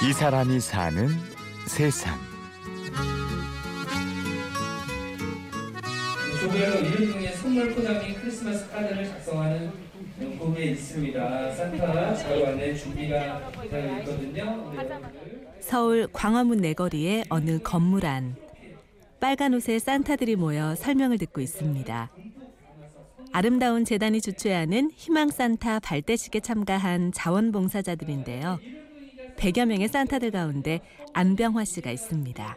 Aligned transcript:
이 0.00 0.12
사람이 0.12 0.60
사는 0.60 1.08
세상. 1.66 2.16
조별로 6.40 6.78
이름 6.86 7.12
중에 7.12 7.32
선물 7.32 7.74
포장 7.74 7.98
및 8.00 8.14
크리스마스 8.20 8.70
카드를 8.70 9.08
작성하는 9.08 9.72
명품에 10.20 10.66
있습니다. 10.66 11.52
산타 11.52 12.16
안내 12.46 12.74
준비가 12.76 13.50
되어 13.68 13.98
있거든요. 13.98 14.72
네. 14.72 15.58
서울 15.60 16.06
광화문 16.12 16.58
내거리의 16.58 17.24
어느 17.28 17.58
건물 17.58 18.06
안. 18.06 18.36
빨간 19.18 19.52
옷에 19.52 19.80
산타들이 19.80 20.36
모여 20.36 20.76
설명을 20.76 21.18
듣고 21.18 21.40
있습니다. 21.40 22.10
아름다운 23.32 23.84
재단이 23.84 24.20
주최하는 24.20 24.92
희망 24.94 25.28
산타 25.28 25.80
발대식에 25.80 26.38
참가한 26.38 27.10
자원봉사자들인데요. 27.12 28.60
100여 29.38 29.66
명의 29.66 29.88
산타들 29.88 30.32
가운데 30.32 30.80
안병화 31.14 31.64
씨가 31.64 31.90
있습니다. 31.90 32.56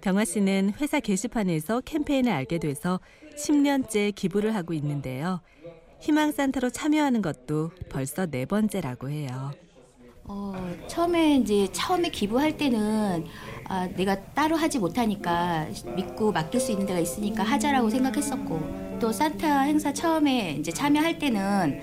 병화 0.00 0.24
씨는 0.24 0.72
회사 0.80 1.00
게시판에서 1.00 1.80
캠페인을 1.80 2.32
알게 2.32 2.58
돼서 2.58 3.00
10년째 3.36 4.14
기부를 4.14 4.54
하고 4.54 4.72
있는데요. 4.74 5.40
희망 6.00 6.32
산타로 6.32 6.70
참여하는 6.70 7.22
것도 7.22 7.70
벌써 7.88 8.26
네 8.26 8.44
번째라고 8.46 9.10
해요. 9.10 9.52
어, 10.24 10.54
처음에 10.86 11.36
이제 11.36 11.68
처음에 11.72 12.08
기부할 12.08 12.56
때는 12.56 13.24
아, 13.64 13.88
내가 13.96 14.20
따로 14.34 14.56
하지 14.56 14.78
못하니까 14.78 15.66
믿고 15.96 16.32
맡길 16.32 16.60
수 16.60 16.72
있는 16.72 16.86
데가 16.86 17.00
있으니까 17.00 17.42
하자라고 17.42 17.90
생각했었고 17.90 18.98
또 19.00 19.12
산타 19.12 19.62
행사 19.62 19.92
처음에 19.92 20.56
이제 20.58 20.70
참여할 20.70 21.18
때는 21.18 21.80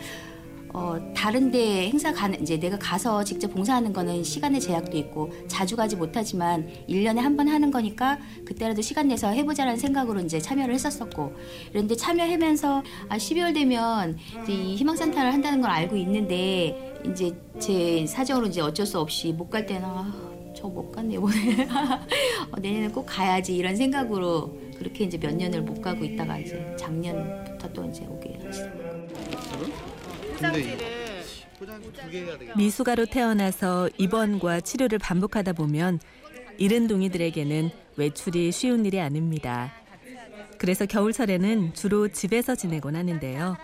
어, 0.71 0.97
다른데 1.15 1.89
행사 1.89 2.13
가는 2.13 2.39
이제 2.41 2.59
내가 2.59 2.77
가서 2.77 3.23
직접 3.23 3.47
봉사하는 3.53 3.91
거는 3.91 4.23
시간의 4.23 4.61
제약도 4.61 4.97
있고 4.97 5.31
자주 5.47 5.75
가지 5.75 5.95
못하지만 5.95 6.67
1년에 6.87 7.17
한 7.17 7.35
번 7.39 7.47
하는 7.47 7.71
거니까 7.71 8.19
그때라도 8.45 8.81
시간 8.81 9.07
내서 9.07 9.29
해보자라는 9.29 9.79
생각으로 9.79 10.19
이제 10.19 10.39
참여를 10.39 10.73
했었었고 10.73 11.33
그런데 11.71 11.95
참여하면서 11.95 12.83
아 13.07 13.17
12월 13.17 13.53
되면 13.53 14.17
이제 14.43 14.53
이 14.53 14.75
희망산타를 14.75 15.31
한다는 15.33 15.61
걸 15.61 15.71
알고 15.71 15.95
있는데 15.97 16.93
이제 17.05 17.33
제 17.59 18.05
사정으로 18.05 18.47
이제 18.47 18.61
어쩔 18.61 18.85
수 18.85 18.99
없이 18.99 19.31
못 19.31 19.49
갈 19.49 19.65
때는 19.65 19.83
아, 19.85 20.13
저못 20.55 20.91
갔네 20.91 21.15
이번에 21.15 21.35
어, 22.51 22.59
내년에 22.59 22.89
꼭 22.89 23.05
가야지 23.05 23.55
이런 23.55 23.75
생각으로 23.75 24.55
그렇게 24.77 25.05
이제 25.05 25.17
몇 25.17 25.33
년을 25.35 25.61
못 25.63 25.81
가고 25.81 26.03
있다가 26.03 26.37
이제 26.39 26.75
작년부터 26.77 27.71
또 27.73 27.85
이제 27.85 28.05
오게 28.05 28.37
됐어요. 28.37 28.69
포장지를. 30.39 30.77
미숙아로 32.55 33.05
태어나서 33.05 33.89
입원과 33.97 34.61
치료를 34.61 34.97
반복하다 34.99 35.53
보면 35.53 35.99
이른 36.57 36.87
동이들에게는 36.87 37.69
외출이 37.97 38.51
쉬운 38.51 38.85
일이 38.85 38.99
아닙니다. 38.99 39.71
그래서 40.57 40.85
겨울철에는 40.85 41.73
주로 41.73 42.07
집에서 42.07 42.55
지내곤 42.55 42.95
하는데요. 42.95 43.57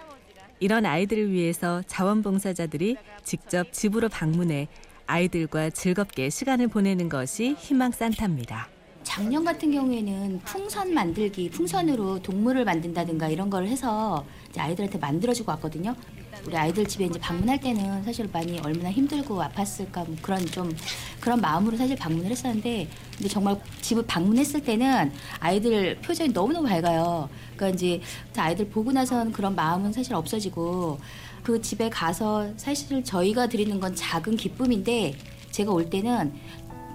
이런 0.59 0.85
아이들을 0.85 1.31
위해서 1.31 1.81
자원봉사자들이 1.87 2.97
직접 3.23 3.71
집으로 3.73 4.09
방문해 4.09 4.67
아이들과 5.07 5.69
즐겁게 5.69 6.29
시간을 6.29 6.67
보내는 6.69 7.09
것이 7.09 7.55
희망 7.59 7.91
산타입니다. 7.91 8.69
작년 9.03 9.43
같은 9.45 9.71
경우에는 9.71 10.39
풍선 10.39 10.93
만들기, 10.93 11.49
풍선으로 11.51 12.21
동물을 12.23 12.65
만든다든가 12.65 13.27
이런 13.29 13.49
걸 13.49 13.67
해서 13.67 14.25
이제 14.49 14.59
아이들한테 14.59 14.97
만들어주고 14.97 15.51
왔거든요. 15.51 15.95
우리 16.43 16.55
아이들 16.55 16.85
집에 16.85 17.05
이제 17.05 17.19
방문할 17.19 17.59
때는 17.59 18.03
사실 18.03 18.29
많이 18.31 18.59
얼마나 18.59 18.91
힘들고 18.91 19.41
아팠을까 19.41 20.05
뭐 20.05 20.15
그런 20.21 20.45
좀 20.45 20.71
그런 21.19 21.41
마음으로 21.41 21.77
사실 21.77 21.95
방문을 21.95 22.31
했었는데 22.31 22.87
근데 23.15 23.29
정말 23.29 23.59
집을 23.81 24.05
방문했을 24.05 24.63
때는 24.63 25.11
아이들 25.39 25.95
표정이 26.01 26.31
너무너무 26.31 26.67
밝아요. 26.67 27.29
그러니까 27.55 27.69
이제 27.69 28.01
아이들 28.35 28.69
보고 28.69 28.91
나선 28.91 29.31
그런 29.31 29.55
마음은 29.55 29.93
사실 29.93 30.13
없어지고 30.13 30.99
그 31.43 31.61
집에 31.61 31.89
가서 31.89 32.49
사실 32.57 33.03
저희가 33.03 33.47
드리는 33.47 33.79
건 33.79 33.95
작은 33.95 34.35
기쁨인데 34.35 35.15
제가 35.51 35.71
올 35.71 35.89
때는 35.89 36.33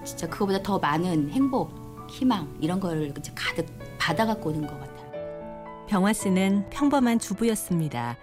진짜 0.05 0.29
그거보다 0.29 0.63
더 0.63 0.79
많은 0.79 1.31
행복, 1.31 1.73
희망 2.11 2.53
이런 2.61 2.81
거를 2.81 3.13
가득 3.35 3.67
받아갖고 3.99 4.51
오는 4.51 4.67
것 4.67 4.79
같아요. 4.79 5.87
병화 5.89 6.13
씨는 6.13 6.69
평범한 6.71 7.19
주부였습니다. 7.19 8.17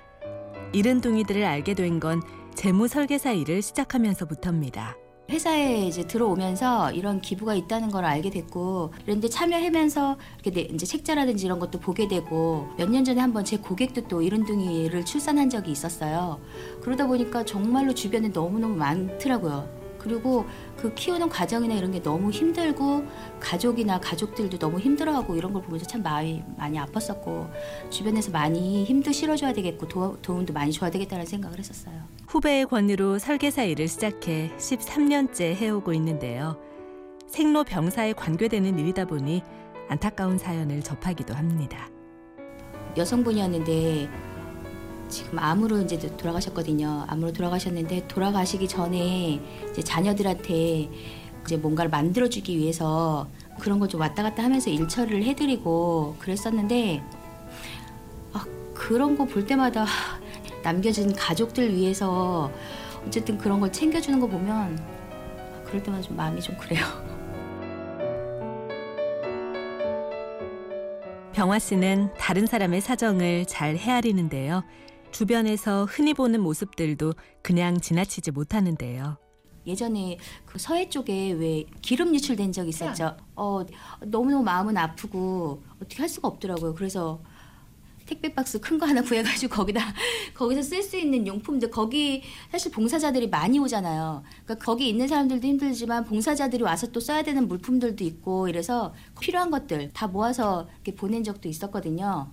이른 0.74 1.02
동이들을 1.02 1.44
알게 1.44 1.74
된 1.74 2.00
건 2.00 2.22
재무 2.54 2.88
설계사 2.88 3.32
일을 3.32 3.62
시작하면서부터입니다. 3.62 4.96
회사에 5.30 5.86
이제 5.88 6.08
들어오면서 6.08 6.92
이런 6.92 7.20
기부가 7.22 7.54
있다는 7.54 7.90
걸 7.92 8.06
알게 8.06 8.30
됐고 8.30 8.94
그런데 9.04 9.28
참여하면서 9.28 10.18
이렇게 10.44 10.52
내- 10.52 10.74
이제 10.74 10.86
책자라든지 10.86 11.46
이런 11.46 11.60
것도 11.60 11.80
보게 11.80 12.08
되고 12.08 12.68
몇 12.78 12.90
년 12.90 13.04
전에 13.04 13.20
한번 13.20 13.44
제 13.44 13.58
고객도 13.58 14.08
또 14.08 14.22
이른둥이를 14.22 15.04
출산한 15.06 15.50
적이 15.50 15.72
있었어요. 15.72 16.40
그러다 16.82 17.08
보니까 17.08 17.44
정말로 17.44 17.94
주변에 17.94 18.30
너무너무 18.30 18.76
많더라고요. 18.76 19.77
그리고 20.08 20.46
그 20.78 20.94
키우는 20.94 21.28
과정이나 21.30 21.76
이런 21.76 21.92
게 21.92 22.02
너무 22.02 22.32
힘들고 22.32 23.06
가족이나 23.40 24.00
가족들도 24.00 24.58
너무 24.58 24.80
힘들어하고 24.80 25.36
이런 25.36 25.52
걸 25.52 25.62
보면서 25.62 25.86
참 25.86 26.02
마음이 26.02 26.42
많이 26.56 26.78
아팠었고 26.78 27.50
주변에서 27.90 28.32
많이 28.32 28.86
힘도 28.86 29.12
실어줘야 29.12 29.52
되겠고 29.54 29.88
도, 29.88 30.18
도움도 30.22 30.54
많이 30.54 30.72
줘야 30.72 30.90
되겠다는 30.90 31.26
생각을 31.26 31.60
했었어요. 31.60 31.96
후배의 32.28 32.66
권유로 32.68 33.20
설계사 33.20 33.64
일을 33.64 33.88
시작해 33.88 34.52
13년째 34.58 35.56
해오고 35.56 35.94
있는데요. 35.94 36.58
생로 37.28 37.66
병사에 37.66 38.14
관계되는 38.14 38.80
일이다 38.80 39.06
보니 39.06 39.44
안타까운 39.90 40.38
사연을 40.38 40.82
접하기도 40.82 41.34
합니다. 41.34 41.90
여성분이었는데 42.96 44.10
지금 45.10 45.40
암으로 45.40 45.82
이제 45.82 45.98
돌아가셨거든요. 46.18 47.06
암으로 47.08 47.32
돌아가셨는데 47.34 48.08
돌아가시기 48.08 48.68
전에 48.68 49.40
이제 49.72 49.82
자녀들한테 49.82 50.90
이제 51.46 51.58
뭔가를 51.58 51.90
만들어주기 51.90 52.58
위해서 52.58 53.28
그런 53.60 53.80
걸 53.80 53.88
좀 53.88 54.02
왔다 54.02 54.22
갔다 54.22 54.44
하면서 54.44 54.70
일 54.70 54.88
처리를 54.88 55.24
해드리고 55.24 56.16
그랬었는데 56.20 57.02
아, 58.34 58.46
그런 58.74 59.18
거 59.18 59.26
볼 59.26 59.46
때마다 59.46 59.86
남겨진 60.64 61.14
가족들 61.16 61.74
위해서 61.74 62.52
어쨌든 63.06 63.38
그런 63.38 63.60
걸 63.62 63.72
챙겨주는 63.72 64.20
거 64.20 64.28
보면 64.28 64.78
그럴 65.66 65.82
때마다 65.82 66.04
좀 66.04 66.18
마음이 66.18 66.42
좀 66.42 66.58
그래요. 66.58 66.84
병화 71.34 71.60
씨는 71.60 72.10
다른 72.18 72.46
사람의 72.48 72.82
사정을 72.82 73.46
잘 73.46 73.78
헤아리는데요. 73.78 74.64
주변에서 75.12 75.86
흔히 75.86 76.14
보는 76.14 76.42
모습들도 76.42 77.14
그냥 77.42 77.80
지나치지 77.80 78.32
못하는데요. 78.32 79.18
예전에 79.66 80.18
그 80.46 80.60
서해 80.60 80.90
쪽에 80.90 81.32
왜 81.34 81.66
기름 81.82 82.16
유출된 82.16 82.52
적 82.54 82.68
있었죠. 82.68 83.18
어 83.36 83.66
너무너무 84.06 84.44
마음은 84.44 84.78
아프고 84.78 85.62
어떻게 85.78 85.98
할 85.98 86.08
수가 86.08 86.28
없더라고요. 86.30 86.74
그래서 86.74 87.22
택배 88.06 88.34
박스 88.34 88.62
큰 88.62 88.80
거 88.80 88.86
하나 88.86 89.02
구해가지고 89.04 89.54
거기다 89.54 89.82
거기서 90.34 90.62
쓸 90.62 90.82
수 90.82 90.96
있는 90.98 91.28
용품들 91.28 91.70
거기 91.70 92.24
사실 92.50 92.72
봉사자들이 92.72 93.28
많이 93.30 93.60
오잖아요. 93.60 94.24
그러니까 94.46 94.66
거기 94.66 94.88
있는 94.88 95.10
사람들도 95.10 95.46
힘들지만 95.46 96.06
봉사자들이 96.06 96.64
와서 96.64 96.88
또 96.92 97.02
써야 97.02 97.22
되는 97.24 97.50
물품들도 97.50 98.02
있고 98.06 98.48
이래서 98.48 98.94
필요한 99.20 99.52
것들 99.52 99.92
다 99.92 100.08
모아서 100.08 100.70
이렇게 100.76 100.96
보낸 100.96 101.26
적도 101.26 101.50
있었거든요. 101.50 102.32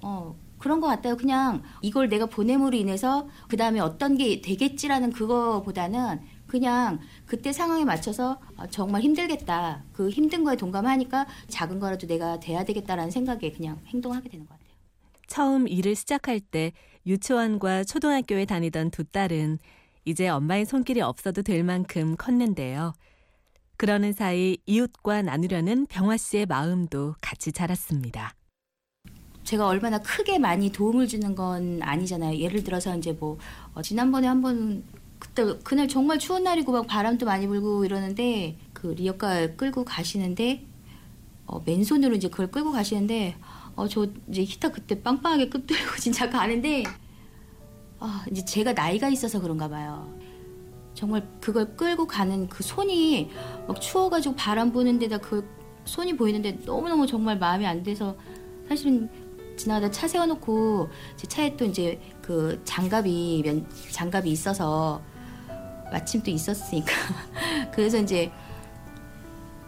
어 0.00 0.34
그런 0.62 0.80
것 0.80 0.86
같아요. 0.86 1.16
그냥 1.16 1.64
이걸 1.80 2.08
내가 2.08 2.26
보냄으로 2.26 2.76
인해서 2.76 3.28
그 3.48 3.56
다음에 3.56 3.80
어떤 3.80 4.16
게 4.16 4.40
되겠지라는 4.40 5.10
그거보다는 5.10 6.20
그냥 6.46 7.00
그때 7.26 7.52
상황에 7.52 7.84
맞춰서 7.84 8.38
어, 8.56 8.66
정말 8.68 9.02
힘들겠다. 9.02 9.82
그 9.92 10.08
힘든 10.08 10.44
거에 10.44 10.54
동감하니까 10.54 11.26
작은 11.48 11.80
거라도 11.80 12.06
내가 12.06 12.38
돼야 12.38 12.62
되겠다라는 12.64 13.10
생각에 13.10 13.50
그냥 13.50 13.80
행동하게 13.88 14.28
되는 14.28 14.46
것 14.46 14.52
같아요. 14.52 14.72
처음 15.26 15.66
일을 15.66 15.96
시작할 15.96 16.38
때 16.38 16.72
유치원과 17.06 17.82
초등학교에 17.82 18.44
다니던 18.44 18.92
두 18.92 19.02
딸은 19.02 19.58
이제 20.04 20.28
엄마의 20.28 20.64
손길이 20.64 21.00
없어도 21.00 21.42
될 21.42 21.64
만큼 21.64 22.16
컸는데요. 22.16 22.92
그러는 23.76 24.12
사이 24.12 24.58
이웃과 24.66 25.22
나누려는 25.22 25.86
병화 25.86 26.18
씨의 26.18 26.46
마음도 26.46 27.16
같이 27.20 27.50
자랐습니다. 27.50 28.34
제가 29.52 29.66
얼마나 29.66 29.98
크게 29.98 30.38
많이 30.38 30.72
도움을 30.72 31.06
주는 31.06 31.34
건 31.34 31.80
아니잖아요. 31.82 32.38
예를 32.38 32.64
들어서 32.64 32.96
이제 32.96 33.12
뭐 33.12 33.36
어, 33.74 33.82
지난번에 33.82 34.26
한번 34.26 34.82
그때 35.18 35.44
그날 35.62 35.88
정말 35.88 36.18
추운 36.18 36.44
날이고 36.44 36.72
막 36.72 36.86
바람도 36.86 37.26
많이 37.26 37.46
불고 37.46 37.84
이러는데 37.84 38.56
그 38.72 38.86
리어카 38.86 39.56
끌고 39.56 39.84
가시는데 39.84 40.64
어, 41.44 41.60
맨손으로 41.66 42.14
이제 42.14 42.28
그걸 42.28 42.50
끌고 42.50 42.72
가시는데 42.72 43.36
어, 43.76 43.86
저 43.88 44.06
이제 44.30 44.42
히터 44.42 44.72
그때 44.72 45.02
빵빵하게 45.02 45.50
끄들고 45.50 45.96
진짜 46.00 46.30
가는데 46.30 46.84
아, 47.98 48.24
이제 48.30 48.42
제가 48.42 48.72
나이가 48.72 49.10
있어서 49.10 49.38
그런가 49.38 49.68
봐요. 49.68 50.18
정말 50.94 51.28
그걸 51.42 51.76
끌고 51.76 52.06
가는 52.06 52.48
그 52.48 52.62
손이 52.62 53.28
막 53.68 53.78
추워가지고 53.78 54.34
바람 54.34 54.72
부는 54.72 54.98
데다 54.98 55.18
그 55.18 55.46
손이 55.84 56.16
보이는데 56.16 56.52
너무너무 56.64 57.06
정말 57.06 57.38
마음이 57.38 57.66
안 57.66 57.82
돼서 57.82 58.16
사실은 58.66 59.10
지나가다 59.56 59.90
차 59.90 60.08
세워놓고 60.08 60.88
제 61.16 61.26
차에 61.26 61.56
또 61.56 61.64
이제 61.64 62.00
그 62.20 62.60
장갑이 62.64 63.42
면 63.44 63.66
장갑이 63.90 64.30
있어서 64.30 65.02
마침 65.90 66.22
또 66.22 66.30
있었으니까 66.30 66.92
그래서 67.72 67.98
이제 67.98 68.32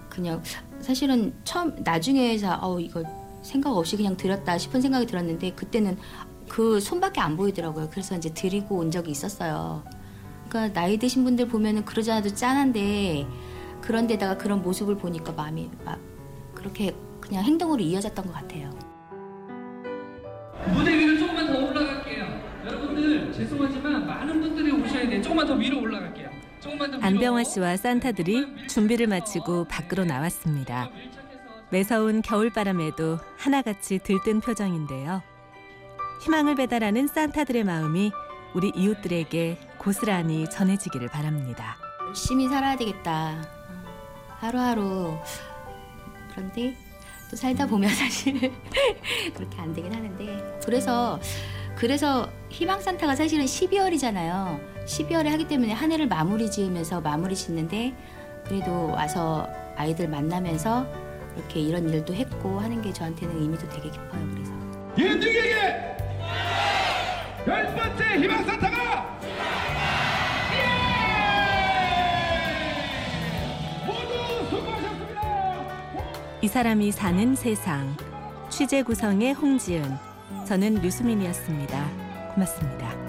그냥 0.09 0.43
사실은 0.81 1.35
처음 1.45 1.75
나중에서 1.83 2.59
어 2.61 2.79
이거 2.81 3.03
생각 3.43 3.77
없이 3.77 3.97
그냥 3.97 4.17
들었다 4.17 4.57
싶은 4.57 4.81
생각이 4.81 5.07
들었는데 5.07 5.53
그때는 5.53 5.99
그 6.49 6.81
손밖에 6.81 7.21
안 7.21 7.37
보이더라고요. 7.37 7.89
그래서 7.91 8.17
이제 8.17 8.33
드리고 8.33 8.77
온 8.77 8.91
적이 8.91 9.11
있었어요. 9.11 9.83
그러니까 10.49 10.73
나이 10.81 10.99
드신 10.99 11.25
분들 11.25 11.49
보면은 11.49 11.85
그러지 11.85 12.11
않아도 12.11 12.35
짠한데 12.35 13.27
그런 13.81 14.07
데다가 14.07 14.39
그런 14.39 14.63
모습을 14.63 14.97
보니까 14.97 15.33
마음이 15.33 15.71
막 15.85 15.99
그렇게 16.55 16.95
그냥 17.21 17.45
행동으로 17.45 17.83
이어졌던 17.83 18.27
것 18.27 18.33
같아요. 18.33 18.71
무대 20.73 20.97
위로 20.99 21.19
조금만 21.19 21.47
더 21.47 21.59
올라갈게요. 21.59 22.25
여러분들 22.67 23.33
죄송하지만 23.33 24.07
많은 24.07 24.41
분들이 24.41 24.71
오셔야 24.73 25.09
돼요. 25.09 25.23
조금만 25.23 25.47
더 25.47 25.55
위로 25.55 25.81
올라갈게요. 25.81 26.31
조금만 26.61 26.91
더 26.91 26.97
위로. 26.97 27.07
안병화 27.07 27.45
씨와 27.45 27.77
산타들이 27.77 28.69
준비를 28.69 29.07
마치고 29.07 29.65
밖으로 29.69 30.05
나왔습니다. 30.05 30.91
매서운 31.71 32.23
겨울바람에도 32.23 33.19
하나같이 33.37 33.99
들뜬 33.99 34.41
표정인데요. 34.41 35.23
희망을 36.23 36.55
배달하는 36.55 37.07
산타들의 37.07 37.65
마음이 37.65 38.13
우리 38.55 38.71
이웃들에게 38.75 39.59
고스란히 39.79 40.49
전해지기를 40.49 41.09
바랍니다. 41.09 41.77
열심히 42.07 42.49
살아야 42.49 42.77
되겠다. 42.77 43.43
하루하루 44.39 45.19
그런데 46.31 46.77
또 47.31 47.37
살다 47.37 47.67
보면 47.67 47.91
사실 47.95 48.53
그렇게 49.35 49.61
안 49.61 49.73
되긴 49.75 49.93
하는데 49.93 50.59
그래서 50.65 51.19
그래서 51.77 52.29
희망 52.51 52.81
산타가 52.81 53.17
사실은 53.17 53.45
12월이잖아요. 53.45 54.61
12월에 54.87 55.29
하기 55.31 55.49
때문에 55.49 55.73
한 55.73 55.91
해를 55.91 56.07
마무리 56.07 56.51
지으면서 56.51 57.01
마무리 57.01 57.35
짓는데 57.35 57.95
그래도 58.47 58.89
와서 58.91 59.49
아이들 59.77 60.09
만나면서 60.09 60.87
이렇게 61.37 61.61
이런 61.61 61.89
일도 61.89 62.15
했고 62.15 62.61
하는 62.61 62.81
게 62.81 62.93
저한테는 62.93 63.43
의미도 63.43 63.69
되게 63.71 63.91
깊어요. 63.91 64.29
그래서 64.33 64.53
윤중에게 64.97 65.97
열 67.49 67.75
번째 67.75 68.19
희망 68.23 68.45
산타가 68.45 68.94
사람이 76.55 76.93
사는 76.93 77.35
세상 77.35 77.97
취재 78.49 78.85
구성의 78.85 79.33
홍지은 79.33 79.83
저는 80.47 80.77
류수민이었습니다. 80.83 82.33
고맙습니다. 82.33 83.04